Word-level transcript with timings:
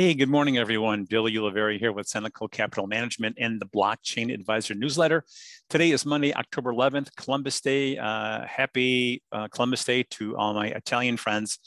Hey, 0.00 0.14
good 0.14 0.30
morning, 0.30 0.56
everyone. 0.56 1.04
Billy 1.04 1.34
Ulivari 1.34 1.78
here 1.78 1.92
with 1.92 2.06
Cenacle 2.06 2.50
Capital 2.50 2.86
Management 2.86 3.36
and 3.38 3.60
the 3.60 3.66
Blockchain 3.66 4.32
Advisor 4.32 4.74
newsletter. 4.74 5.24
Today 5.68 5.90
is 5.90 6.06
Monday, 6.06 6.32
October 6.32 6.72
11th, 6.72 7.14
Columbus 7.16 7.60
Day. 7.60 7.98
Uh, 7.98 8.46
happy 8.46 9.22
uh, 9.30 9.48
Columbus 9.48 9.84
Day 9.84 10.04
to 10.04 10.34
all 10.38 10.54
my 10.54 10.68
Italian 10.68 11.18
friends 11.18 11.58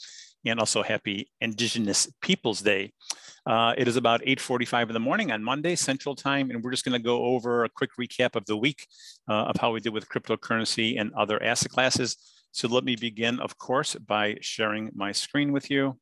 and 0.44 0.58
also 0.58 0.82
happy 0.82 1.30
Indigenous 1.40 2.10
Peoples 2.22 2.60
Day. 2.60 2.92
Uh, 3.46 3.72
it 3.78 3.86
is 3.86 3.94
about 3.94 4.20
8.45 4.22 4.88
in 4.88 4.94
the 4.94 4.98
morning 4.98 5.30
on 5.30 5.44
Monday, 5.44 5.76
Central 5.76 6.16
Time, 6.16 6.50
and 6.50 6.60
we're 6.60 6.72
just 6.72 6.84
gonna 6.84 6.98
go 6.98 7.26
over 7.26 7.62
a 7.62 7.68
quick 7.68 7.90
recap 8.00 8.34
of 8.34 8.44
the 8.46 8.56
week 8.56 8.88
uh, 9.30 9.44
of 9.44 9.58
how 9.60 9.70
we 9.70 9.78
did 9.78 9.92
with 9.92 10.08
cryptocurrency 10.08 11.00
and 11.00 11.12
other 11.14 11.40
asset 11.40 11.70
classes. 11.70 12.16
So 12.50 12.66
let 12.66 12.82
me 12.82 12.96
begin, 12.96 13.38
of 13.38 13.58
course, 13.58 13.94
by 13.94 14.38
sharing 14.40 14.90
my 14.92 15.12
screen 15.12 15.52
with 15.52 15.70
you. 15.70 16.00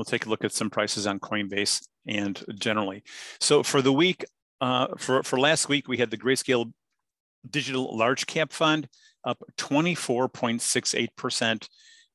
We'll 0.00 0.06
take 0.06 0.24
a 0.24 0.30
look 0.30 0.44
at 0.44 0.54
some 0.54 0.70
prices 0.70 1.06
on 1.06 1.20
Coinbase 1.20 1.86
and 2.06 2.42
generally. 2.58 3.02
So 3.38 3.62
for 3.62 3.82
the 3.82 3.92
week, 3.92 4.24
uh, 4.62 4.86
for, 4.96 5.22
for 5.22 5.38
last 5.38 5.68
week, 5.68 5.88
we 5.88 5.98
had 5.98 6.10
the 6.10 6.16
Grayscale 6.16 6.72
Digital 7.50 7.94
Large 7.94 8.26
Cap 8.26 8.50
Fund 8.50 8.88
up 9.24 9.42
24.68%, 9.58 11.68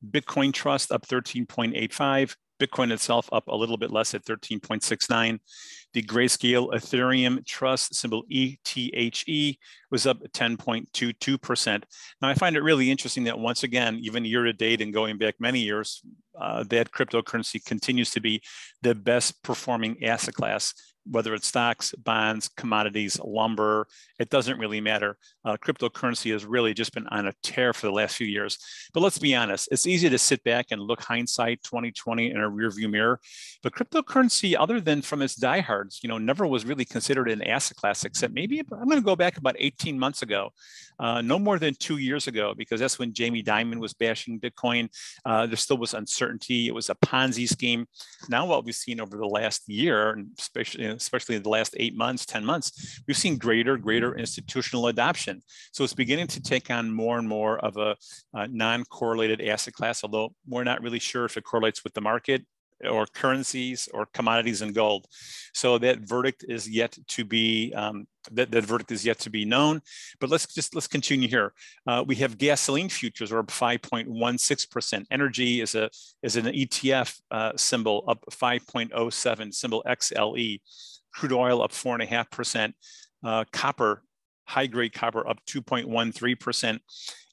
Bitcoin 0.10 0.52
Trust 0.52 0.92
up 0.92 1.06
13.85, 1.06 2.36
Bitcoin 2.60 2.92
itself 2.92 3.30
up 3.32 3.48
a 3.48 3.56
little 3.56 3.78
bit 3.78 3.92
less 3.92 4.14
at 4.14 4.26
13.69. 4.26 5.40
The 5.94 6.04
Grayscale 6.04 6.74
Ethereum 6.74 7.46
Trust, 7.46 7.96
symbol 7.96 8.24
ETHE, 8.30 9.58
was 9.92 10.06
up 10.06 10.20
10.22%. 10.32 11.84
Now, 12.22 12.28
I 12.28 12.34
find 12.34 12.56
it 12.56 12.64
really 12.64 12.92
interesting 12.92 13.24
that 13.26 13.40
once 13.40 13.64
again, 13.64 14.00
even 14.02 14.26
year 14.26 14.44
to 14.44 14.54
date 14.54 14.82
and 14.82 14.94
going 14.94 15.18
back 15.18 15.36
many 15.40 15.60
years, 15.60 16.02
uh, 16.40 16.64
that 16.70 16.92
cryptocurrency 16.92 17.64
continues 17.64 18.12
to 18.12 18.20
be 18.20 18.42
the 18.82 18.96
best 18.96 19.42
performing 19.44 20.04
asset 20.04 20.34
class 20.34 20.74
whether 21.10 21.34
it's 21.34 21.48
stocks, 21.48 21.94
bonds, 21.94 22.50
commodities, 22.58 23.20
lumber, 23.24 23.88
it 24.20 24.30
doesn't 24.30 24.60
really 24.60 24.82
matter. 24.82 25.18
Uh, 25.44 25.58
cryptocurrency 25.58 26.32
has 26.32 26.46
really 26.46 26.74
just 26.74 26.94
been 26.94 27.08
on 27.08 27.28
a 27.28 27.34
tear 27.44 27.74
for 27.74 27.88
the 27.88 27.94
last 27.94 28.16
few 28.16 28.28
years. 28.28 28.58
But 28.94 29.02
let's 29.02 29.18
be 29.18 29.36
honest, 29.36 29.70
it's 29.72 29.88
easy 29.88 30.10
to 30.10 30.18
sit 30.18 30.44
back 30.44 30.68
and 30.72 30.82
look 30.82 31.02
hindsight 31.02 31.64
2020 31.64 32.32
in 32.32 32.38
a 32.38 32.50
rearview 32.50 32.90
mirror. 32.90 33.20
But 33.62 33.74
cryptocurrency, 33.74 34.56
other 34.58 34.82
than 34.82 35.02
from 35.02 35.22
its 35.22 35.36
diehards, 35.36 36.00
you 36.02 36.10
know, 36.10 36.18
never 36.18 36.48
was 36.48 36.66
really 36.66 36.86
considered 36.86 37.30
an 37.30 37.44
asset 37.44 37.78
class, 37.78 38.06
except 38.06 38.34
maybe 38.34 38.60
I'm 38.60 38.88
going 38.88 39.00
to 39.00 39.02
go 39.02 39.16
back 39.16 39.38
about 39.38 39.56
18 39.60 40.00
months 40.00 40.22
ago, 40.22 40.52
uh, 41.00 41.22
no 41.22 41.38
more 41.38 41.60
than 41.60 41.76
two 41.76 41.98
years 41.98 42.28
ago, 42.28 42.54
because 42.58 42.80
that's 42.80 42.98
when 42.98 43.14
Jamie 43.14 43.44
Dimon 43.44 43.80
was 43.80 43.94
bashing 43.94 44.40
Bitcoin. 44.40 44.90
Uh, 45.26 45.46
there 45.46 45.58
still 45.58 45.78
was 45.78 45.94
uncertainty. 45.94 46.68
It 46.68 46.74
was 46.74 46.90
a 46.90 46.96
Ponzi 46.96 47.48
scheme. 47.48 47.86
Now, 48.30 48.46
what 48.46 48.66
we've 48.66 48.76
seen 48.76 49.00
over 49.00 49.18
the 49.18 49.26
last 49.26 49.68
year, 49.68 50.12
and 50.12 50.30
especially 50.40 50.95
especially 51.02 51.36
in 51.36 51.44
the 51.44 51.50
last 51.50 51.76
eight 51.78 51.96
months, 51.96 52.26
10 52.26 52.46
months, 52.46 53.02
we've 53.08 53.18
seen 53.18 53.38
greater, 53.38 53.78
greater 53.78 54.16
institutional 54.16 54.88
adoption. 54.88 55.42
So 55.72 55.84
it's 55.84 55.94
beginning 55.94 56.28
to 56.28 56.42
take 56.42 56.70
on 56.70 56.94
more 56.94 57.18
and 57.18 57.28
more 57.28 57.58
of 57.60 57.78
a, 57.78 57.96
non-correlated 58.50 59.42
asset 59.42 59.74
class, 59.74 60.04
although 60.04 60.34
we're 60.48 60.64
not 60.64 60.82
really 60.82 61.00
sure 61.00 61.26
if 61.26 61.38
it 61.38 61.44
correlates 61.44 61.84
with 61.84 61.94
the 61.94 62.02
market 62.02 62.46
or 62.84 63.06
currencies 63.06 63.88
or 63.94 64.06
commodities 64.08 64.62
and 64.62 64.74
gold. 64.74 65.08
So 65.54 65.78
that 65.80 66.00
verdict 66.00 66.46
is 66.48 66.70
yet 66.70 66.98
to 67.10 67.26
be 67.26 67.74
um, 67.74 68.08
that, 68.32 68.52
that 68.52 68.66
verdict 68.66 68.92
is 68.92 69.06
yet 69.06 69.20
to 69.20 69.30
be 69.30 69.46
known. 69.46 69.82
But 70.20 70.30
let's 70.30 70.46
just 70.54 70.76
let's 70.76 70.88
continue 70.88 71.28
here. 71.28 71.54
Uh, 71.88 72.04
we 72.06 72.16
have 72.16 72.38
gasoline 72.38 72.90
futures 72.90 73.32
are 73.32 73.40
up 73.40 73.48
5.16%. 73.48 75.06
Energy 75.12 75.62
is 75.62 75.76
a 75.76 75.90
is 76.22 76.36
an 76.36 76.46
ETF 76.46 77.20
uh, 77.32 77.52
symbol 77.56 78.04
up 78.08 78.24
5.07, 78.32 79.54
symbol 79.54 79.84
XLE. 79.88 80.62
Crude 81.14 81.32
oil 81.32 81.62
up 81.62 81.72
four 81.72 81.94
and 81.94 82.04
a 82.04 82.06
half 82.06 82.30
percent. 82.30 82.76
Uh, 83.24 83.46
copper 83.52 84.04
high 84.48 84.68
grade 84.68 84.94
copper 84.94 85.28
up 85.28 85.40
2.13% 85.48 86.80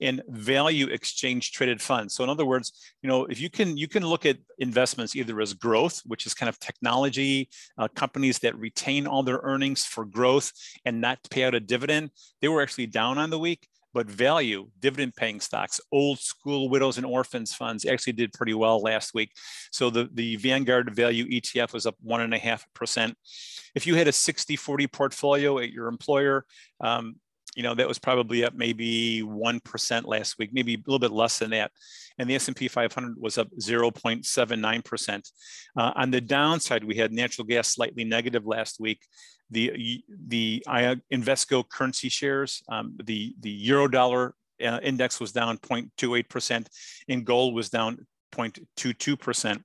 in 0.00 0.22
value 0.28 0.86
exchange 0.86 1.52
traded 1.52 1.80
funds. 1.80 2.14
So 2.14 2.24
in 2.24 2.30
other 2.30 2.44
words, 2.44 2.72
you 3.02 3.08
know, 3.08 3.26
if 3.26 3.40
you 3.40 3.50
can, 3.50 3.76
you 3.76 3.88
can 3.88 4.04
look 4.04 4.26
at 4.26 4.38
investments 4.58 5.14
either 5.14 5.40
as 5.40 5.54
growth, 5.54 6.00
which 6.06 6.26
is 6.26 6.34
kind 6.34 6.48
of 6.48 6.58
technology, 6.58 7.48
uh, 7.78 7.88
companies 7.88 8.38
that 8.40 8.58
retain 8.58 9.06
all 9.06 9.22
their 9.22 9.40
earnings 9.42 9.84
for 9.84 10.04
growth 10.04 10.52
and 10.84 11.00
not 11.00 11.18
pay 11.30 11.44
out 11.44 11.54
a 11.54 11.60
dividend. 11.60 12.10
They 12.40 12.48
were 12.48 12.62
actually 12.62 12.86
down 12.86 13.18
on 13.18 13.30
the 13.30 13.38
week 13.38 13.68
but 13.94 14.06
value 14.06 14.69
dividend 14.80 15.14
paying 15.14 15.41
stocks. 15.41 15.80
Old 15.91 16.19
school 16.19 16.69
widows 16.69 16.97
and 16.97 17.06
orphans 17.06 17.54
funds 17.54 17.84
actually 17.84 18.14
did 18.14 18.32
pretty 18.32 18.54
well 18.54 18.80
last 18.80 19.14
week. 19.14 19.32
So 19.70 19.91
the, 19.91 20.08
the 20.12 20.36
vanguard 20.36 20.94
value 20.94 21.26
etf 21.26 21.72
was 21.72 21.86
up 21.86 21.97
one 22.00 22.20
and 22.20 22.34
a 22.34 22.38
half 22.38 22.64
percent. 22.75 23.16
If 23.75 23.86
you 23.86 23.94
had 23.94 24.08
a 24.08 24.12
60 24.12 24.56
40 24.56 24.86
portfolio 24.88 25.58
at 25.58 25.70
your 25.70 25.88
employer 25.88 26.44
um, 26.81 27.16
you 27.54 27.62
know 27.62 27.75
that 27.75 27.88
was 27.88 27.98
probably 27.98 28.44
up 28.44 28.54
maybe 28.54 29.22
1% 29.22 30.06
last 30.06 30.38
week 30.38 30.50
maybe 30.52 30.75
a 30.75 30.78
little 30.86 30.98
bit 30.98 31.12
less 31.12 31.38
than 31.38 31.50
that. 31.50 31.70
And 32.19 32.28
the 32.28 32.34
s&p 32.34 32.69
500 32.69 33.16
was 33.19 33.38
up 33.38 33.48
0.79% 33.60 35.31
uh, 35.76 35.92
on 35.97 36.10
the 36.10 36.20
downside 36.20 36.84
we 36.84 36.97
had 36.97 37.12
natural 37.12 37.47
gas 37.47 37.69
slightly 37.69 38.04
negative 38.04 38.47
last 38.47 38.81
week 38.81 39.00
the 39.52 40.02
the 40.26 40.64
Invesco 40.68 41.68
currency 41.68 42.08
shares, 42.08 42.62
um, 42.68 42.96
the 43.04 43.34
the 43.40 43.50
euro 43.50 43.86
dollar 43.86 44.34
uh, 44.64 44.80
index 44.82 45.20
was 45.20 45.32
down 45.32 45.58
0.28%, 45.58 46.66
and 47.08 47.24
gold 47.24 47.54
was 47.54 47.68
down 47.68 48.06
0.22%. 48.32 49.62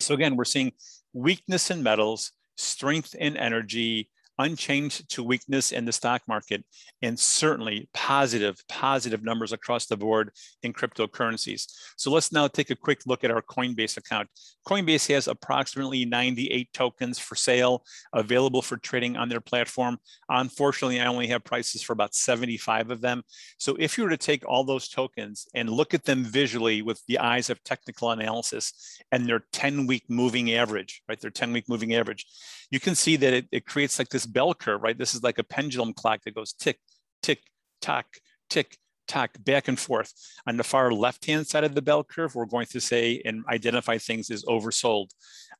So 0.00 0.14
again, 0.14 0.36
we're 0.36 0.44
seeing 0.44 0.72
weakness 1.12 1.70
in 1.70 1.82
metals, 1.82 2.32
strength 2.56 3.14
in 3.14 3.36
energy, 3.36 4.10
unchanged 4.38 5.08
to 5.10 5.22
weakness 5.22 5.72
in 5.72 5.84
the 5.84 5.92
stock 5.92 6.22
market 6.28 6.64
and 7.02 7.18
certainly 7.18 7.88
positive, 7.94 8.56
positive 8.68 9.22
numbers 9.22 9.52
across 9.52 9.86
the 9.86 9.96
board 9.96 10.30
in 10.62 10.72
cryptocurrencies. 10.72 11.66
So 11.96 12.10
let's 12.10 12.32
now 12.32 12.48
take 12.48 12.70
a 12.70 12.76
quick 12.76 13.00
look 13.06 13.24
at 13.24 13.30
our 13.30 13.42
Coinbase 13.42 13.96
account. 13.96 14.28
Coinbase 14.66 15.12
has 15.12 15.28
approximately 15.28 16.04
98 16.04 16.72
tokens 16.72 17.18
for 17.18 17.34
sale 17.34 17.84
available 18.12 18.62
for 18.62 18.76
trading 18.76 19.16
on 19.16 19.28
their 19.28 19.40
platform. 19.40 19.98
Unfortunately, 20.28 21.00
I 21.00 21.06
only 21.06 21.26
have 21.28 21.44
prices 21.44 21.82
for 21.82 21.92
about 21.92 22.14
75 22.14 22.90
of 22.90 23.00
them. 23.00 23.22
So 23.58 23.76
if 23.78 23.96
you 23.96 24.04
were 24.04 24.10
to 24.10 24.16
take 24.16 24.46
all 24.46 24.64
those 24.64 24.88
tokens 24.88 25.46
and 25.54 25.70
look 25.70 25.94
at 25.94 26.04
them 26.04 26.24
visually 26.24 26.82
with 26.82 27.02
the 27.06 27.18
eyes 27.18 27.50
of 27.50 27.62
technical 27.64 28.10
analysis 28.10 29.00
and 29.10 29.26
their 29.26 29.44
10 29.52 29.86
week 29.86 30.04
moving 30.08 30.52
average, 30.52 31.02
right? 31.08 31.20
Their 31.20 31.30
10 31.30 31.52
week 31.52 31.68
moving 31.68 31.94
average, 31.94 32.26
you 32.70 32.80
can 32.80 32.94
see 32.94 33.16
that 33.16 33.32
it, 33.32 33.46
it 33.50 33.66
creates 33.66 33.98
like 33.98 34.10
this 34.10 34.26
bell 34.28 34.54
curve, 34.54 34.82
right? 34.82 34.96
This 34.96 35.14
is 35.14 35.22
like 35.22 35.38
a 35.38 35.44
pendulum 35.44 35.92
clock 35.92 36.22
that 36.24 36.34
goes 36.34 36.52
tick, 36.52 36.78
tick, 37.22 37.42
tock, 37.80 38.06
tick, 38.48 38.76
tock, 39.08 39.30
back 39.40 39.66
and 39.66 39.78
forth. 39.78 40.12
On 40.46 40.56
the 40.56 40.64
far 40.64 40.92
left-hand 40.92 41.46
side 41.46 41.64
of 41.64 41.74
the 41.74 41.82
bell 41.82 42.04
curve, 42.04 42.34
we're 42.34 42.46
going 42.46 42.66
to 42.66 42.80
say 42.80 43.20
and 43.24 43.44
identify 43.50 43.98
things 43.98 44.30
as 44.30 44.44
oversold. 44.44 45.08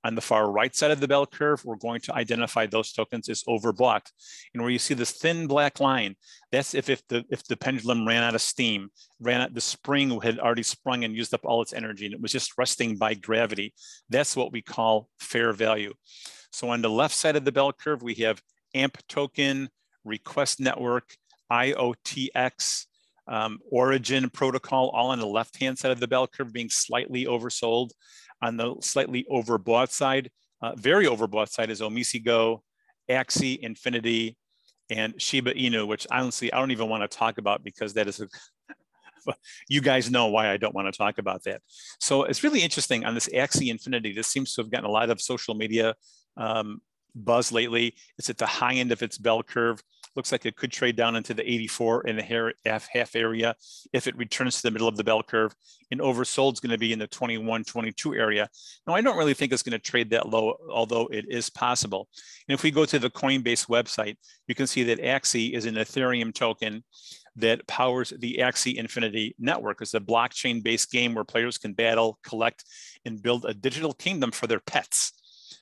On 0.05 0.15
the 0.15 0.21
far 0.21 0.51
right 0.53 0.75
side 0.77 0.93
of 0.93 1.01
the 1.01 1.09
bell 1.09 1.27
curve, 1.27 1.65
we're 1.65 1.77
going 1.77 2.01
to 2.03 2.15
identify 2.15 2.67
those 2.67 2.93
tokens 2.93 3.29
as 3.29 3.43
overbought. 3.49 4.13
And 4.55 4.63
where 4.63 4.71
you 4.71 4.79
see 4.79 4.95
this 4.95 5.11
thin 5.11 5.49
black 5.49 5.81
line, 5.81 6.15
that's 6.53 6.75
if, 6.75 6.89
if, 6.89 7.07
the, 7.09 7.25
if 7.31 7.45
the 7.45 7.57
pendulum 7.57 8.07
ran 8.07 8.23
out 8.23 8.37
of 8.37 8.43
steam, 8.43 8.91
ran 9.19 9.41
out, 9.41 9.55
the 9.55 9.61
spring 9.61 10.21
had 10.21 10.39
already 10.39 10.63
sprung 10.63 11.03
and 11.03 11.17
used 11.17 11.35
up 11.35 11.45
all 11.45 11.63
its 11.63 11.73
energy 11.73 12.05
and 12.05 12.15
it 12.15 12.21
was 12.21 12.31
just 12.31 12.57
resting 12.57 12.97
by 12.97 13.15
gravity. 13.15 13.75
That's 14.09 14.37
what 14.37 14.53
we 14.53 14.63
call 14.63 15.09
fair 15.19 15.53
value. 15.53 15.95
So 16.53 16.69
on 16.69 16.81
the 16.81 16.91
left 16.91 17.15
side 17.15 17.37
of 17.37 17.45
the 17.45 17.53
bell 17.53 17.73
curve, 17.73 18.03
we 18.03 18.15
have 18.17 18.41
AMP 18.75 18.99
token, 19.09 19.69
request 20.05 20.61
network, 20.61 21.17
IOTX, 21.51 22.87
um, 23.27 23.59
origin 23.71 24.31
protocol, 24.31 24.91
all 24.91 25.11
on 25.11 25.19
the 25.19 25.27
left-hand 25.27 25.79
side 25.79 25.91
of 25.91 26.01
the 26.01 26.09
bell 26.09 26.27
curve 26.27 26.53
being 26.53 26.71
slightly 26.71 27.27
oversold. 27.27 27.91
On 28.41 28.57
the 28.57 28.77
slightly 28.81 29.27
overbought 29.31 29.91
side, 29.91 30.31
uh, 30.63 30.75
very 30.77 31.07
overbought 31.07 31.49
side 31.49 31.71
is 31.71 31.81
OmiseGO, 31.81 32.61
Axie, 33.11 33.59
Infinity, 33.59 34.37
and 34.91 35.21
Shiba 35.21 35.55
Inu, 35.55 35.87
which 35.87 36.07
honestly, 36.11 36.53
I 36.53 36.59
don't 36.59 36.71
even 36.71 36.89
want 36.89 37.09
to 37.09 37.17
talk 37.17 37.39
about 37.39 37.65
because 37.65 37.95
that 37.95 38.07
is 38.07 38.21
a, 38.21 38.29
you 39.69 39.81
guys 39.81 40.11
know 40.11 40.27
why 40.27 40.51
I 40.51 40.57
don't 40.57 40.75
want 40.75 40.93
to 40.93 40.97
talk 40.97 41.19
about 41.19 41.45
that. 41.45 41.61
So 42.01 42.25
it's 42.25 42.43
really 42.43 42.63
interesting 42.63 43.05
on 43.05 43.15
this 43.15 43.29
Axie 43.29 43.71
Infinity. 43.71 44.13
This 44.13 44.29
seems 44.29 44.55
to 44.55 44.63
have 44.63 44.71
gotten 44.71 44.87
a 44.87 44.91
lot 44.91 45.11
of 45.11 45.21
social 45.21 45.55
media 45.55 45.95
um, 46.37 46.81
buzz 47.25 47.53
lately. 47.53 47.95
It's 48.19 48.31
at 48.31 48.39
the 48.39 48.47
high 48.47 48.75
end 48.75 48.93
of 48.93 49.03
its 49.03 49.19
bell 49.19 49.43
curve. 49.43 49.83
Looks 50.17 50.33
like 50.33 50.47
it 50.47 50.57
could 50.57 50.73
trade 50.73 50.97
down 50.97 51.15
into 51.15 51.33
the 51.33 51.49
84 51.49 52.07
and 52.09 52.19
a 52.19 52.53
half, 52.65 53.15
area 53.15 53.55
if 53.93 54.07
it 54.07 54.17
returns 54.17 54.57
to 54.57 54.63
the 54.63 54.71
middle 54.71 54.89
of 54.89 54.97
the 54.97 55.05
bell 55.05 55.23
curve. 55.23 55.55
And 55.91 56.01
oversold 56.01 56.55
is 56.55 56.61
going 56.61 56.73
to 56.73 56.79
be 56.79 56.93
in 56.93 56.99
the 56.99 57.07
21, 57.07 57.65
22 57.65 58.15
area. 58.15 58.49
Now, 58.87 58.95
I 58.95 59.01
don't 59.01 59.17
really 59.17 59.35
think 59.35 59.53
it's 59.53 59.63
going 59.63 59.79
to 59.79 59.79
trade 59.79 60.11
that 60.11 60.29
low, 60.29 60.57
although 60.71 61.07
it 61.07 61.27
is 61.29 61.51
possible. 61.51 62.09
And 62.49 62.55
if 62.55 62.63
we 62.63 62.71
go 62.71 62.85
to 62.85 62.99
the 62.99 63.11
Coinbase 63.11 63.69
website, 63.69 64.17
you 64.49 64.55
can 64.55 64.67
see 64.67 64.83
that 64.85 65.01
Axie 65.01 65.53
is 65.53 65.67
an 65.67 65.77
Ethereum 65.77 66.35
token. 66.35 66.83
that 67.37 67.65
powers 67.69 68.13
the 68.19 68.39
Axie 68.41 68.75
Infinity 68.75 69.37
Network. 69.39 69.81
It's 69.81 69.95
a 69.95 70.01
blockchain-based 70.01 70.91
game 70.91 71.15
where 71.15 71.25
players 71.25 71.57
can 71.57 71.73
battle, 71.73 72.19
collect, 72.25 72.65
and 73.05 73.23
build 73.23 73.45
a 73.45 73.55
digital 73.55 73.93
kingdom 73.93 74.33
for 74.33 74.49
their 74.49 74.59
pets. 74.59 75.13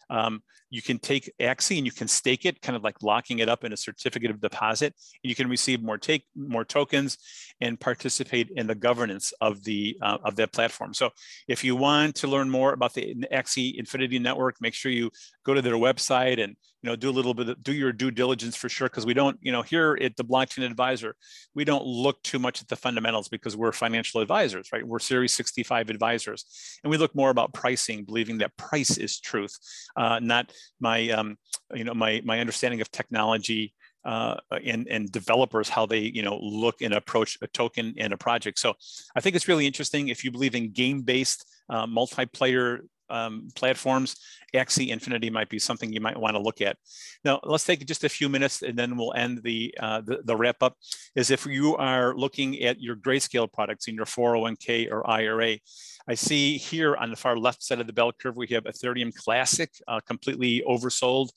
Um, 0.09 0.43
you 0.70 0.82
can 0.82 0.98
take 0.98 1.30
Axie 1.40 1.76
and 1.76 1.86
you 1.86 1.92
can 1.92 2.08
stake 2.08 2.44
it, 2.44 2.60
kind 2.60 2.76
of 2.76 2.82
like 2.82 3.02
locking 3.02 3.38
it 3.38 3.48
up 3.48 3.64
in 3.64 3.72
a 3.72 3.76
certificate 3.76 4.30
of 4.30 4.40
deposit. 4.40 4.94
And 5.22 5.28
you 5.28 5.34
can 5.34 5.48
receive 5.48 5.82
more 5.82 5.98
take 5.98 6.24
more 6.34 6.64
tokens 6.64 7.18
and 7.60 7.78
participate 7.78 8.50
in 8.56 8.66
the 8.66 8.74
governance 8.74 9.32
of 9.40 9.64
the 9.64 9.96
uh, 10.02 10.18
of 10.24 10.36
that 10.36 10.52
platform. 10.52 10.94
So 10.94 11.10
if 11.48 11.64
you 11.64 11.76
want 11.76 12.16
to 12.16 12.28
learn 12.28 12.50
more 12.50 12.72
about 12.72 12.94
the 12.94 13.14
Axie 13.32 13.76
Infinity 13.76 14.18
Network, 14.18 14.56
make 14.60 14.74
sure 14.74 14.90
you 14.92 15.10
go 15.44 15.54
to 15.54 15.62
their 15.62 15.74
website 15.74 16.42
and 16.42 16.56
you 16.86 16.92
know 16.92 16.96
do 16.96 17.10
a 17.10 17.10
little 17.10 17.34
bit 17.34 17.48
of, 17.48 17.62
do 17.64 17.72
your 17.72 17.92
due 17.92 18.12
diligence 18.12 18.54
for 18.54 18.68
sure 18.68 18.88
because 18.88 19.04
we 19.04 19.14
don't 19.14 19.36
you 19.40 19.50
know 19.50 19.62
here 19.62 19.98
at 20.00 20.16
the 20.16 20.24
blockchain 20.24 20.64
advisor 20.64 21.16
we 21.54 21.64
don't 21.64 21.84
look 21.84 22.22
too 22.22 22.38
much 22.38 22.62
at 22.62 22.68
the 22.68 22.76
fundamentals 22.76 23.28
because 23.28 23.56
we're 23.56 23.72
financial 23.72 24.20
advisors 24.20 24.68
right 24.72 24.86
we're 24.86 25.00
series 25.00 25.34
65 25.34 25.90
advisors 25.90 26.44
and 26.84 26.90
we 26.90 26.96
look 26.96 27.12
more 27.14 27.30
about 27.30 27.52
pricing 27.52 28.04
believing 28.04 28.38
that 28.38 28.56
price 28.56 28.98
is 28.98 29.18
truth 29.18 29.56
uh, 29.96 30.20
not 30.22 30.52
my 30.81 31.08
um, 31.11 31.37
you 31.75 31.85
know 31.85 31.94
my 31.94 32.23
my 32.25 32.41
understanding 32.41 32.81
of 32.81 32.91
technology 32.91 33.75
uh, 34.05 34.37
and, 34.64 34.87
and 34.88 35.11
developers 35.11 35.69
how 35.69 35.85
they 35.85 35.99
you 35.99 36.23
know 36.23 36.38
look 36.41 36.81
and 36.81 36.94
approach 36.94 37.37
a 37.43 37.47
token 37.49 37.94
and 37.99 38.12
a 38.12 38.17
project. 38.17 38.58
So 38.58 38.75
I 39.17 39.20
think 39.20 39.37
it's 39.37 39.49
really 39.49 39.67
interesting 39.67 40.08
if 40.08 40.25
you 40.25 40.31
believe 40.31 40.55
in 40.55 40.73
game-based 40.73 41.44
uh, 41.69 41.87
multiplayer 41.87 42.81
um, 43.11 43.49
platforms, 43.55 44.17
Axie 44.55 44.88
Infinity 44.88 45.31
might 45.31 45.49
be 45.49 45.58
something 45.58 45.93
you 45.93 46.00
might 46.00 46.19
want 46.19 46.35
to 46.35 46.43
look 46.43 46.61
at. 46.61 46.76
Now, 47.25 47.41
let's 47.44 47.64
take 47.64 47.85
just 47.87 48.05
a 48.05 48.08
few 48.08 48.29
minutes 48.29 48.62
and 48.62 48.79
then 48.79 48.97
we'll 48.97 49.14
end 49.14 49.43
the, 49.43 49.75
uh, 49.81 50.00
the, 50.00 50.20
the, 50.25 50.37
wrap 50.37 50.62
up, 50.62 50.76
is 51.14 51.31
if 51.31 51.47
you 51.47 51.76
are 51.76 52.14
looking 52.17 52.62
at 52.62 52.81
your 52.81 52.97
grayscale 52.97 53.53
products 53.53 53.88
in 53.88 53.94
your 53.94 54.06
401k 54.06 54.91
or 54.91 55.08
IRA, 55.08 55.58
I 56.08 56.14
see 56.14 56.56
here 56.56 56.97
on 56.97 57.11
the 57.11 57.17
far 57.17 57.37
left 57.37 57.62
side 57.62 57.81
of 57.81 57.87
the 57.87 57.93
bell 57.93 58.12
curve, 58.12 58.37
we 58.37 58.47
have 58.49 58.64
Ethereum 58.64 59.14
Classic, 59.14 59.70
uh, 59.88 60.00
completely 60.06 60.62
oversold, 60.67 61.31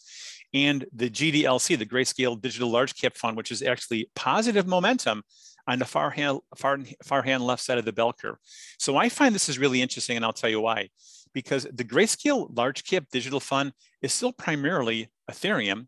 and 0.54 0.86
the 0.94 1.10
GDLC, 1.10 1.78
the 1.78 1.86
Grayscale 1.86 2.40
Digital 2.40 2.70
Large 2.70 2.96
Cap 3.00 3.16
Fund, 3.16 3.38
which 3.38 3.52
is 3.52 3.62
actually 3.62 4.10
positive 4.16 4.68
momentum 4.68 5.24
on 5.68 5.80
the 5.80 5.86
far 5.86 6.10
hand, 6.10 6.40
far, 6.56 6.80
far 7.04 7.22
hand 7.22 7.44
left 7.44 7.62
side 7.62 7.78
of 7.78 7.86
the 7.86 7.94
bell 7.94 8.12
curve. 8.12 8.38
So 8.80 8.98
I 8.98 9.10
find 9.10 9.34
this 9.34 9.50
is 9.50 9.60
really 9.60 9.82
interesting, 9.82 10.16
and 10.16 10.26
I'll 10.26 10.34
tell 10.34 10.50
you 10.50 10.62
why. 10.62 10.90
Because 11.34 11.68
the 11.72 11.84
Grayscale 11.84 12.56
Large 12.56 12.84
Cap 12.86 13.06
Digital 13.12 13.40
Fund 13.40 13.74
is 14.02 14.14
still 14.14 14.32
primarily 14.32 15.10
Ethereum 15.30 15.88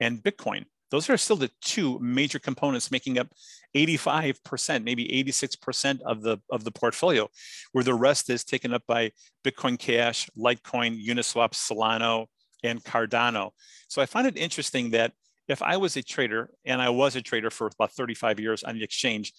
and 0.00 0.22
Bitcoin. 0.22 0.64
Those 0.90 1.08
are 1.08 1.16
still 1.16 1.36
the 1.36 1.50
two 1.62 1.98
major 2.00 2.38
components 2.38 2.90
making 2.90 3.18
up 3.18 3.28
85%, 3.74 4.84
maybe 4.84 5.08
86% 5.24 6.02
of 6.02 6.20
the, 6.20 6.36
of 6.50 6.64
the 6.64 6.70
portfolio, 6.70 7.28
where 7.72 7.82
the 7.82 7.94
rest 7.94 8.28
is 8.28 8.44
taken 8.44 8.74
up 8.74 8.82
by 8.86 9.10
Bitcoin 9.42 9.78
Cash, 9.78 10.28
Litecoin, 10.38 11.02
Uniswap, 11.02 11.52
Solana, 11.52 12.26
and 12.62 12.84
Cardano. 12.84 13.52
So 13.88 14.02
I 14.02 14.06
find 14.06 14.26
it 14.26 14.36
interesting 14.36 14.90
that 14.90 15.12
if 15.48 15.62
I 15.62 15.78
was 15.78 15.96
a 15.96 16.02
trader, 16.02 16.50
and 16.64 16.80
I 16.80 16.90
was 16.90 17.16
a 17.16 17.22
trader 17.22 17.50
for 17.50 17.68
about 17.68 17.92
35 17.92 18.38
years 18.38 18.62
on 18.62 18.74
the 18.74 18.84
exchange, 18.84 19.32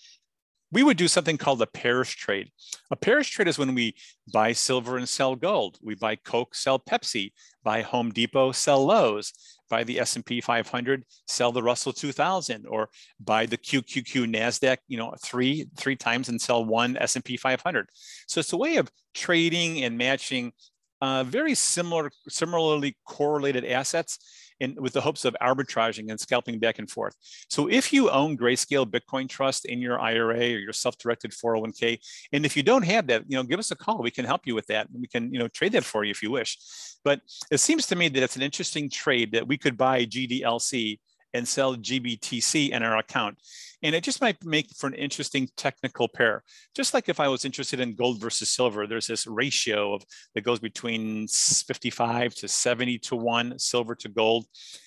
we 0.73 0.81
would 0.81 0.97
do 0.97 1.07
something 1.07 1.37
called 1.37 1.61
a 1.61 1.67
pairs 1.67 2.09
trade. 2.09 2.49
A 2.89 2.95
pairs 2.95 3.29
trade 3.29 3.47
is 3.47 3.59
when 3.59 3.75
we 3.75 3.95
buy 4.33 4.53
silver 4.53 4.97
and 4.97 5.07
sell 5.07 5.35
gold. 5.35 5.77
We 5.83 5.93
buy 5.93 6.15
Coke, 6.15 6.55
sell 6.55 6.79
Pepsi, 6.79 7.31
buy 7.63 7.83
Home 7.83 8.09
Depot, 8.11 8.51
sell 8.51 8.83
Lowe's, 8.83 9.33
buy 9.69 9.83
the 9.83 9.99
S&P 9.99 10.41
500, 10.41 11.03
sell 11.27 11.51
the 11.51 11.61
Russell 11.61 11.93
2000, 11.93 12.65
or 12.67 12.89
buy 13.19 13.45
the 13.45 13.57
QQQ 13.57 14.33
Nasdaq, 14.33 14.77
you 14.87 14.97
know, 14.97 15.13
three 15.23 15.67
three 15.77 15.95
times 15.95 16.29
and 16.29 16.41
sell 16.41 16.65
one 16.65 16.97
S&P 16.97 17.37
500. 17.37 17.87
So 18.27 18.39
it's 18.39 18.53
a 18.53 18.57
way 18.57 18.77
of 18.77 18.91
trading 19.13 19.83
and 19.83 19.95
matching 19.95 20.53
uh, 21.01 21.23
very 21.23 21.53
similar, 21.53 22.11
similarly 22.29 22.97
correlated 23.05 23.63
assets 23.63 24.17
in, 24.63 24.75
with 24.79 24.93
the 24.93 25.01
hopes 25.01 25.25
of 25.25 25.35
arbitraging 25.41 26.09
and 26.09 26.19
scalping 26.19 26.59
back 26.59 26.79
and 26.79 26.89
forth. 26.89 27.15
So 27.49 27.69
if 27.69 27.91
you 27.93 28.09
own 28.09 28.37
Grayscale 28.37 28.89
Bitcoin 28.89 29.27
Trust 29.29 29.65
in 29.65 29.79
your 29.79 29.99
IRA 29.99 30.53
or 30.55 30.59
your 30.59 30.73
self-directed 30.73 31.31
401k, 31.31 31.99
and 32.31 32.45
if 32.45 32.55
you 32.55 32.63
don't 32.63 32.85
have 32.85 33.07
that, 33.07 33.23
you 33.27 33.37
know, 33.37 33.43
give 33.43 33.59
us 33.59 33.71
a 33.71 33.75
call. 33.75 34.01
We 34.01 34.11
can 34.11 34.25
help 34.25 34.41
you 34.45 34.55
with 34.55 34.67
that. 34.67 34.87
We 34.93 35.07
can, 35.07 35.33
you 35.33 35.39
know, 35.39 35.47
trade 35.47 35.73
that 35.73 35.83
for 35.83 36.03
you 36.03 36.11
if 36.11 36.23
you 36.23 36.31
wish. 36.31 36.57
But 37.03 37.21
it 37.51 37.59
seems 37.59 37.85
to 37.87 37.95
me 37.95 38.07
that 38.09 38.23
it's 38.23 38.35
an 38.35 38.41
interesting 38.41 38.89
trade 38.89 39.33
that 39.33 39.47
we 39.47 39.57
could 39.57 39.77
buy 39.77 40.05
GDLC 40.05 40.99
and 41.33 41.47
sell 41.47 41.75
GBTC 41.75 42.69
in 42.69 42.83
our 42.83 42.97
account. 42.97 43.37
And 43.81 43.93
it 43.93 44.03
just 44.03 44.21
might 44.21 44.43
make 44.45 44.69
for 44.77 44.87
an 44.87 44.93
interesting 44.93 45.49
technical 45.57 46.07
pair. 46.07 46.43
Just 46.73 46.93
like 46.93 47.09
if 47.09 47.19
I 47.19 47.27
was 47.27 47.43
interested 47.43 47.81
in 47.81 47.95
gold 47.95 48.21
versus 48.21 48.49
silver, 48.49 48.87
there's 48.87 49.07
this 49.07 49.27
ratio 49.27 49.93
of 49.93 50.03
that 50.33 50.45
goes 50.45 50.59
between 50.59 51.27
55 51.27 52.33
to 52.35 52.47
70 52.47 52.99
to 52.99 53.15
one 53.17 53.59
silver 53.59 53.93
to 53.95 54.07
gold. 54.07 54.45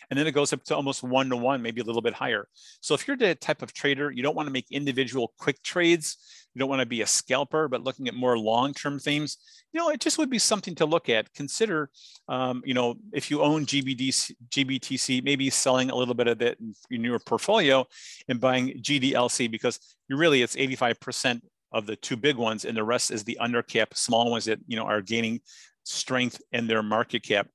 And 0.08 0.18
then 0.18 0.26
it 0.26 0.32
goes 0.32 0.52
up 0.54 0.64
to 0.64 0.76
almost 0.76 1.02
one 1.02 1.28
to 1.28 1.36
one, 1.36 1.60
maybe 1.60 1.82
a 1.82 1.84
little 1.84 2.00
bit 2.00 2.14
higher. 2.14 2.48
So 2.80 2.94
if 2.94 3.06
you're 3.06 3.18
the 3.18 3.34
type 3.34 3.60
of 3.60 3.74
trader, 3.74 4.10
you 4.10 4.22
don't 4.22 4.36
want 4.36 4.46
to 4.46 4.52
make 4.52 4.66
individual 4.70 5.34
quick 5.38 5.62
trades. 5.62 6.16
You 6.56 6.60
don't 6.60 6.70
want 6.70 6.80
to 6.80 6.86
be 6.86 7.02
a 7.02 7.06
scalper, 7.06 7.68
but 7.68 7.84
looking 7.84 8.08
at 8.08 8.14
more 8.14 8.38
long-term 8.38 8.98
themes, 8.98 9.36
you 9.74 9.78
know, 9.78 9.90
it 9.90 10.00
just 10.00 10.16
would 10.16 10.30
be 10.30 10.38
something 10.38 10.74
to 10.76 10.86
look 10.86 11.10
at. 11.10 11.30
Consider, 11.34 11.90
um, 12.28 12.62
you 12.64 12.72
know, 12.72 12.94
if 13.12 13.30
you 13.30 13.42
own 13.42 13.66
GBDC, 13.66 14.32
GBTC, 14.48 15.22
maybe 15.22 15.50
selling 15.50 15.90
a 15.90 15.94
little 15.94 16.14
bit 16.14 16.28
of 16.28 16.40
it 16.40 16.56
in, 16.90 17.04
your 17.04 17.18
portfolio 17.18 17.86
and 18.28 18.40
buying 18.40 18.70
GDLC 18.80 19.50
because 19.50 19.78
you 20.08 20.16
really 20.16 20.40
it's 20.40 20.56
85% 20.56 21.42
of 21.72 21.84
the 21.84 21.96
two 21.96 22.16
big 22.16 22.36
ones, 22.36 22.64
and 22.64 22.74
the 22.74 22.84
rest 22.84 23.10
is 23.10 23.22
the 23.22 23.36
undercap, 23.38 23.94
small 23.94 24.30
ones 24.30 24.46
that 24.46 24.58
you 24.66 24.78
know 24.78 24.84
are 24.84 25.02
gaining 25.02 25.42
strength 25.84 26.40
in 26.52 26.66
their 26.66 26.82
market 26.82 27.22
cap. 27.22 27.48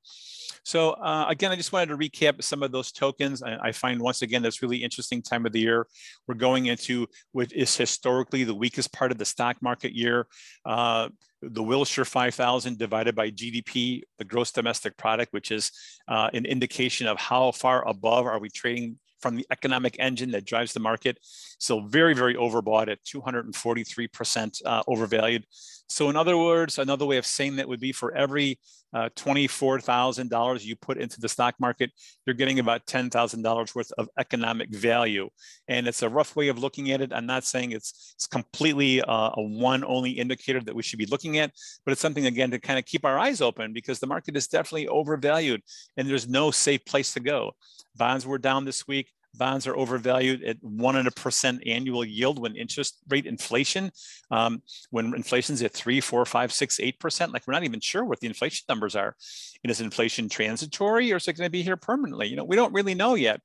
So 0.63 0.91
uh, 0.91 1.25
again, 1.29 1.51
I 1.51 1.55
just 1.55 1.71
wanted 1.71 1.87
to 1.87 1.97
recap 1.97 2.41
some 2.43 2.63
of 2.63 2.71
those 2.71 2.91
tokens. 2.91 3.43
I, 3.43 3.57
I, 3.61 3.71
find 3.71 3.99
once 3.99 4.21
again, 4.21 4.41
this 4.41 4.61
really 4.61 4.77
interesting 4.77 5.21
time 5.21 5.45
of 5.45 5.51
the 5.51 5.59
year. 5.59 5.87
We're 6.27 6.35
going 6.35 6.67
into 6.67 7.07
what 7.31 7.51
is 7.51 7.75
historically 7.75 8.43
the 8.43 8.55
weakest 8.55 8.93
part 8.93 9.11
of 9.11 9.17
the 9.17 9.25
stock 9.25 9.57
market 9.61 9.93
year. 9.93 10.27
Uh, 10.65 11.09
the 11.41 11.63
Wilshire 11.63 12.05
5000 12.05 12.77
divided 12.77 13.15
by 13.15 13.31
GDP, 13.31 14.03
the 14.17 14.25
gross 14.25 14.51
domestic 14.51 14.95
product, 14.97 15.33
which 15.33 15.51
is 15.51 15.71
uh, 16.07 16.29
an 16.33 16.45
indication 16.45 17.07
of 17.07 17.17
how 17.17 17.51
far 17.51 17.87
above 17.87 18.25
are 18.25 18.39
we 18.39 18.49
trading 18.49 18.97
from 19.21 19.35
the 19.35 19.45
economic 19.51 19.95
engine 19.99 20.31
that 20.31 20.45
drives 20.45 20.73
the 20.73 20.79
market. 20.79 21.17
So 21.59 21.81
very, 21.81 22.13
very 22.13 22.35
overbought 22.35 22.89
at 22.89 23.03
243% 23.03 24.61
uh, 24.65 24.83
overvalued. 24.87 25.45
So 25.89 26.09
in 26.09 26.15
other 26.15 26.37
words, 26.37 26.79
another 26.79 27.05
way 27.05 27.17
of 27.17 27.25
saying 27.25 27.57
that 27.57 27.67
would 27.67 27.81
be 27.81 27.91
for 27.91 28.15
every 28.15 28.59
uh, 28.93 29.09
$24,000 29.15 30.63
you 30.63 30.75
put 30.75 30.97
into 30.97 31.19
the 31.19 31.29
stock 31.29 31.55
market, 31.59 31.91
you're 32.25 32.33
getting 32.33 32.59
about 32.59 32.85
$10,000 32.85 33.75
worth 33.75 33.91
of 33.97 34.09
economic 34.17 34.69
value. 34.69 35.29
And 35.67 35.87
it's 35.87 36.01
a 36.01 36.09
rough 36.09 36.35
way 36.35 36.49
of 36.49 36.59
looking 36.59 36.91
at 36.91 37.01
it. 37.01 37.13
I'm 37.13 37.25
not 37.25 37.43
saying 37.43 37.71
it's, 37.71 38.13
it's 38.15 38.27
completely 38.27 39.01
uh, 39.01 39.31
a 39.33 39.41
one 39.41 39.83
only 39.83 40.11
indicator 40.11 40.61
that 40.61 40.75
we 40.75 40.83
should 40.83 40.99
be 40.99 41.05
looking 41.05 41.37
at, 41.37 41.51
but 41.85 41.91
it's 41.91 42.01
something 42.01 42.25
again 42.25 42.51
to 42.51 42.59
kind 42.59 42.79
of 42.79 42.85
keep 42.85 43.05
our 43.05 43.17
eyes 43.17 43.41
open 43.41 43.73
because 43.73 43.99
the 43.99 44.07
market 44.07 44.35
is 44.35 44.47
definitely 44.47 44.87
overvalued 44.87 45.61
and 45.97 46.07
there's 46.07 46.27
no 46.27 46.51
safe 46.51 46.83
place 46.85 47.13
to 47.13 47.19
go. 47.19 47.51
Bonds 47.95 48.25
were 48.25 48.37
down 48.37 48.65
this 48.65 48.87
week 48.87 49.11
bonds 49.33 49.67
are 49.67 49.75
overvalued 49.75 50.43
at 50.43 50.57
one 50.61 50.95
and 50.95 51.07
a 51.07 51.11
percent 51.11 51.63
annual 51.65 52.03
yield 52.03 52.39
when 52.39 52.55
interest 52.55 52.97
rate 53.09 53.25
inflation, 53.25 53.91
um, 54.29 54.61
when 54.89 55.13
inflation's 55.13 55.61
at 55.61 55.71
three, 55.71 56.01
four, 56.01 56.25
five, 56.25 56.51
six, 56.51 56.79
eight 56.79 56.99
percent. 56.99 57.31
Like 57.31 57.43
we're 57.47 57.53
not 57.53 57.63
even 57.63 57.79
sure 57.79 58.03
what 58.03 58.19
the 58.19 58.27
inflation 58.27 58.65
numbers 58.67 58.95
are. 58.95 59.15
And 59.63 59.71
is 59.71 59.81
inflation 59.81 60.29
transitory 60.29 61.11
or 61.11 61.17
is 61.17 61.27
it 61.27 61.37
going 61.37 61.47
to 61.47 61.51
be 61.51 61.63
here 61.63 61.77
permanently? 61.77 62.27
You 62.27 62.35
know, 62.35 62.45
we 62.45 62.55
don't 62.55 62.73
really 62.73 62.95
know 62.95 63.15
yet. 63.15 63.41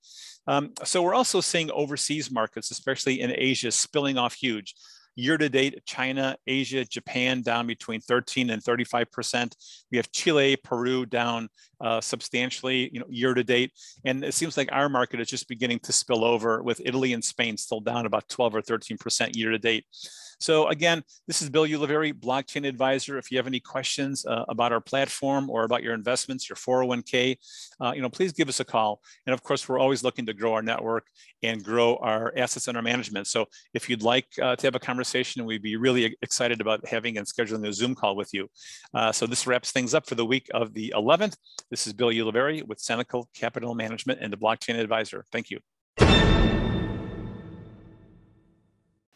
Um, 0.46 0.72
so 0.84 1.02
we're 1.02 1.14
also 1.14 1.40
seeing 1.40 1.70
overseas 1.70 2.30
markets, 2.30 2.70
especially 2.70 3.20
in 3.20 3.32
Asia, 3.34 3.70
spilling 3.70 4.18
off 4.18 4.34
huge. 4.34 4.74
Year 5.18 5.38
to 5.38 5.48
date, 5.48 5.80
China, 5.86 6.36
Asia, 6.46 6.84
Japan 6.84 7.40
down 7.40 7.66
between 7.66 8.02
13 8.02 8.50
and 8.50 8.62
35%. 8.62 9.56
We 9.90 9.96
have 9.96 10.12
Chile, 10.12 10.56
Peru 10.56 11.06
down 11.06 11.48
uh, 11.80 12.00
substantially, 12.00 12.90
you 12.92 13.00
know, 13.00 13.06
year 13.08 13.34
to 13.34 13.44
date. 13.44 13.72
And 14.04 14.24
it 14.24 14.34
seems 14.34 14.56
like 14.56 14.68
our 14.72 14.88
market 14.88 15.20
is 15.20 15.28
just 15.28 15.48
beginning 15.48 15.80
to 15.80 15.92
spill 15.92 16.24
over 16.24 16.62
with 16.62 16.80
Italy 16.84 17.12
and 17.12 17.24
Spain 17.24 17.56
still 17.56 17.80
down 17.80 18.06
about 18.06 18.28
12 18.28 18.56
or 18.56 18.62
13% 18.62 19.36
year 19.36 19.50
to 19.50 19.58
date. 19.58 19.84
So 20.38 20.68
again, 20.68 21.02
this 21.26 21.40
is 21.40 21.48
Bill 21.48 21.64
Ulivari, 21.64 22.12
blockchain 22.12 22.68
advisor. 22.68 23.16
If 23.16 23.30
you 23.30 23.38
have 23.38 23.46
any 23.46 23.60
questions 23.60 24.26
uh, 24.26 24.44
about 24.48 24.72
our 24.72 24.80
platform 24.80 25.48
or 25.48 25.64
about 25.64 25.82
your 25.82 25.94
investments, 25.94 26.48
your 26.48 26.56
401k, 26.56 27.36
uh, 27.80 27.92
you 27.94 28.02
know, 28.02 28.10
please 28.10 28.32
give 28.32 28.48
us 28.48 28.60
a 28.60 28.64
call. 28.64 29.00
And 29.26 29.32
of 29.32 29.42
course, 29.42 29.68
we're 29.68 29.78
always 29.78 30.04
looking 30.04 30.26
to 30.26 30.34
grow 30.34 30.52
our 30.52 30.62
network 30.62 31.06
and 31.42 31.64
grow 31.64 31.96
our 31.96 32.32
assets 32.36 32.68
under 32.68 32.82
management. 32.82 33.26
So 33.26 33.46
if 33.72 33.88
you'd 33.88 34.02
like 34.02 34.26
uh, 34.42 34.56
to 34.56 34.66
have 34.66 34.74
a 34.74 34.80
conversation, 34.80 35.44
we'd 35.46 35.62
be 35.62 35.76
really 35.76 36.16
excited 36.22 36.60
about 36.60 36.86
having 36.86 37.16
and 37.16 37.26
scheduling 37.26 37.66
a 37.66 37.72
Zoom 37.72 37.94
call 37.94 38.14
with 38.16 38.34
you. 38.34 38.48
Uh, 38.92 39.12
so 39.12 39.26
this 39.26 39.46
wraps 39.46 39.72
things 39.72 39.94
up 39.94 40.06
for 40.06 40.16
the 40.16 40.26
week 40.26 40.48
of 40.52 40.74
the 40.74 40.92
11th. 40.94 41.36
This 41.68 41.86
is 41.86 41.92
Bill 41.92 42.10
Ulivari 42.10 42.66
with 42.66 42.78
Cenacle 42.78 43.26
Capital 43.34 43.74
Management 43.74 44.20
and 44.22 44.32
the 44.32 44.36
Blockchain 44.36 44.78
Advisor. 44.78 45.24
Thank 45.32 45.50
you. 45.50 45.58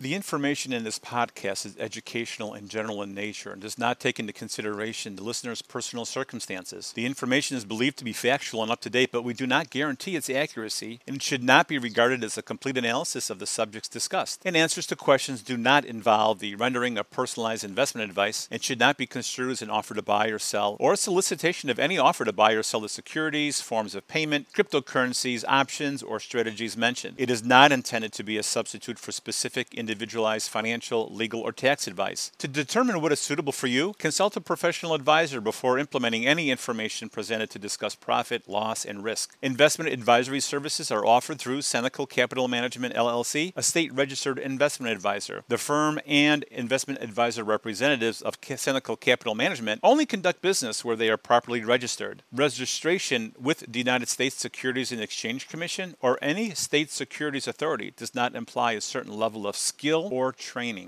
The 0.02 0.14
information 0.14 0.72
in 0.72 0.82
this 0.82 0.98
podcast 0.98 1.66
is 1.66 1.76
educational 1.76 2.54
and 2.54 2.70
general 2.70 3.02
in 3.02 3.14
nature 3.14 3.52
and 3.52 3.60
does 3.60 3.76
not 3.76 4.00
take 4.00 4.18
into 4.18 4.32
consideration 4.32 5.14
the 5.14 5.22
listener's 5.22 5.60
personal 5.60 6.06
circumstances. 6.06 6.94
The 6.94 7.04
information 7.04 7.58
is 7.58 7.66
believed 7.66 7.98
to 7.98 8.04
be 8.04 8.14
factual 8.14 8.62
and 8.62 8.72
up 8.72 8.80
to 8.80 8.88
date, 8.88 9.12
but 9.12 9.24
we 9.24 9.34
do 9.34 9.46
not 9.46 9.68
guarantee 9.68 10.16
its 10.16 10.30
accuracy 10.30 11.00
and 11.06 11.22
should 11.22 11.42
not 11.42 11.68
be 11.68 11.76
regarded 11.76 12.24
as 12.24 12.38
a 12.38 12.42
complete 12.42 12.78
analysis 12.78 13.28
of 13.28 13.40
the 13.40 13.46
subjects 13.46 13.90
discussed. 13.90 14.40
And 14.42 14.56
answers 14.56 14.86
to 14.86 14.96
questions 14.96 15.42
do 15.42 15.58
not 15.58 15.84
involve 15.84 16.38
the 16.38 16.54
rendering 16.54 16.96
of 16.96 17.10
personalized 17.10 17.62
investment 17.62 18.08
advice 18.08 18.48
and 18.50 18.64
should 18.64 18.80
not 18.80 18.96
be 18.96 19.04
construed 19.04 19.50
as 19.50 19.60
an 19.60 19.68
offer 19.68 19.92
to 19.92 20.00
buy 20.00 20.28
or 20.28 20.38
sell 20.38 20.78
or 20.80 20.94
a 20.94 20.96
solicitation 20.96 21.68
of 21.68 21.78
any 21.78 21.98
offer 21.98 22.24
to 22.24 22.32
buy 22.32 22.52
or 22.52 22.62
sell 22.62 22.80
the 22.80 22.88
securities, 22.88 23.60
forms 23.60 23.94
of 23.94 24.08
payment, 24.08 24.50
cryptocurrencies, 24.54 25.44
options, 25.46 26.02
or 26.02 26.18
strategies 26.18 26.74
mentioned. 26.74 27.16
It 27.18 27.28
is 27.28 27.44
not 27.44 27.70
intended 27.70 28.14
to 28.14 28.22
be 28.22 28.38
a 28.38 28.42
substitute 28.42 28.98
for 28.98 29.12
specific 29.12 29.74
individual 29.74 29.89
individualized 29.90 30.48
financial, 30.48 31.12
legal, 31.12 31.40
or 31.40 31.50
tax 31.50 31.88
advice. 31.88 32.30
To 32.38 32.46
determine 32.46 33.00
what 33.00 33.10
is 33.10 33.18
suitable 33.18 33.52
for 33.52 33.66
you, 33.66 33.94
consult 33.98 34.36
a 34.36 34.40
professional 34.40 34.94
advisor 34.94 35.40
before 35.40 35.78
implementing 35.78 36.26
any 36.26 36.50
information 36.50 37.08
presented 37.08 37.50
to 37.50 37.58
discuss 37.58 37.96
profit, 37.96 38.48
loss, 38.48 38.84
and 38.84 39.02
risk. 39.02 39.36
Investment 39.42 39.90
advisory 39.90 40.38
services 40.38 40.92
are 40.92 41.04
offered 41.04 41.40
through 41.40 41.62
Cenacle 41.62 42.08
Capital 42.08 42.46
Management 42.46 42.94
LLC, 42.94 43.52
a 43.56 43.62
state 43.62 43.92
registered 43.92 44.38
investment 44.38 44.92
advisor. 44.92 45.42
The 45.48 45.58
firm 45.58 45.98
and 46.06 46.44
investment 46.44 47.02
advisor 47.02 47.42
representatives 47.42 48.22
of 48.22 48.40
Cenacle 48.40 48.98
Capital 49.00 49.34
Management 49.34 49.80
only 49.82 50.06
conduct 50.06 50.40
business 50.40 50.84
where 50.84 50.96
they 50.96 51.10
are 51.10 51.16
properly 51.16 51.64
registered. 51.64 52.22
Registration 52.32 53.34
with 53.40 53.64
the 53.66 53.80
United 53.80 54.08
States 54.08 54.36
Securities 54.36 54.92
and 54.92 55.00
Exchange 55.00 55.48
Commission 55.48 55.96
or 56.00 56.16
any 56.22 56.54
state 56.54 56.90
securities 56.90 57.48
authority 57.48 57.92
does 57.96 58.14
not 58.14 58.36
imply 58.36 58.72
a 58.72 58.80
certain 58.80 59.16
level 59.16 59.46
of 59.46 59.56
skill 59.80 60.08
or 60.12 60.32
training. 60.32 60.76